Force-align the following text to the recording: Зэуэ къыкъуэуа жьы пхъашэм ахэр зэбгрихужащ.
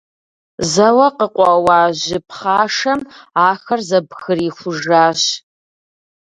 Зэуэ 0.71 1.07
къыкъуэуа 1.17 1.79
жьы 1.99 2.19
пхъашэм 2.27 2.99
ахэр 3.49 3.79
зэбгрихужащ. 3.87 5.21